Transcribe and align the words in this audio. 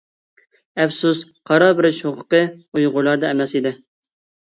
ئەپسۇس 0.83 1.21
قارار 1.51 1.77
بېرىش 1.81 2.01
ھوقۇقى 2.09 2.43
ئۇيغۇرلاردا 2.59 3.33
ئەمەس 3.35 3.59
ئىدى. 3.63 3.79